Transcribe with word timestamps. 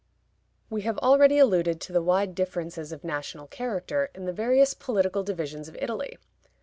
We 0.67 0.81
have 0.81 0.97
already 0.97 1.37
alluded 1.37 1.79
to 1.81 1.93
the 1.93 2.01
wide 2.01 2.33
differences 2.33 2.91
of 2.91 3.03
national 3.03 3.45
character 3.45 4.09
in 4.15 4.25
the 4.25 4.33
various 4.33 4.73
political 4.73 5.21
divisions 5.21 5.67
of 5.67 5.77
Italy. 5.79 6.17